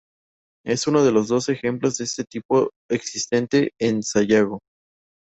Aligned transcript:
Es 0.65 0.87
uno 0.87 1.03
de 1.03 1.11
los 1.11 1.27
dos 1.27 1.47
ejemplares 1.49 1.99
de 1.99 2.05
este 2.05 2.23
tipo 2.23 2.71
existente 2.89 3.69
en 3.79 4.01
Sayago. 4.01 4.59